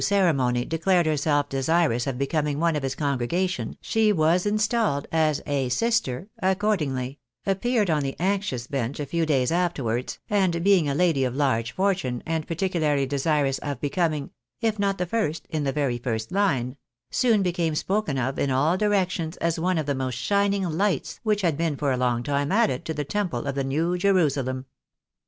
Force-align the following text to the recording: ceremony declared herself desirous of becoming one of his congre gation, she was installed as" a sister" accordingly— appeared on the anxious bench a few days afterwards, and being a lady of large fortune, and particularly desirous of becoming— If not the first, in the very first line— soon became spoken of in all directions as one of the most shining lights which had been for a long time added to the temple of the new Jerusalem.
ceremony 0.03 0.65
declared 0.65 1.05
herself 1.05 1.47
desirous 1.47 2.07
of 2.07 2.17
becoming 2.17 2.59
one 2.59 2.75
of 2.75 2.81
his 2.81 2.95
congre 2.95 3.27
gation, 3.29 3.75
she 3.81 4.11
was 4.11 4.47
installed 4.47 5.05
as" 5.11 5.43
a 5.45 5.69
sister" 5.69 6.27
accordingly— 6.41 7.19
appeared 7.53 7.87
on 7.87 8.01
the 8.01 8.15
anxious 8.19 8.65
bench 8.65 8.99
a 8.99 9.05
few 9.05 9.27
days 9.27 9.51
afterwards, 9.51 10.17
and 10.27 10.63
being 10.63 10.89
a 10.89 10.95
lady 10.95 11.23
of 11.23 11.35
large 11.35 11.71
fortune, 11.73 12.23
and 12.25 12.47
particularly 12.47 13.05
desirous 13.05 13.59
of 13.59 13.79
becoming— 13.79 14.31
If 14.69 14.79
not 14.79 14.97
the 14.97 15.05
first, 15.05 15.45
in 15.51 15.65
the 15.65 15.71
very 15.71 15.99
first 15.99 16.31
line— 16.31 16.77
soon 17.11 17.43
became 17.43 17.75
spoken 17.75 18.17
of 18.17 18.39
in 18.39 18.49
all 18.49 18.77
directions 18.77 19.37
as 19.37 19.59
one 19.59 19.77
of 19.77 19.85
the 19.85 19.93
most 19.93 20.15
shining 20.15 20.63
lights 20.63 21.19
which 21.21 21.41
had 21.43 21.55
been 21.55 21.75
for 21.75 21.91
a 21.91 21.97
long 21.97 22.23
time 22.23 22.51
added 22.51 22.85
to 22.85 22.95
the 22.95 23.03
temple 23.05 23.45
of 23.45 23.53
the 23.53 23.63
new 23.63 23.99
Jerusalem. 23.99 24.65